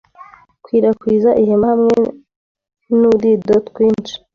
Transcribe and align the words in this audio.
Kwirakwiza 0.63 1.29
ihema 1.41 1.67
hamwe 1.73 1.97
nudido 2.99 3.55
twinshi 3.67 4.15